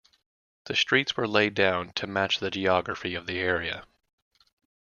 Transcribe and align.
The 0.65 0.75
streets 0.75 1.15
were 1.15 1.27
laid 1.27 1.53
down 1.53 1.93
to 1.93 2.07
match 2.07 2.39
the 2.39 2.49
geography 2.49 3.13
of 3.13 3.27
the 3.27 3.37
area. 3.37 3.85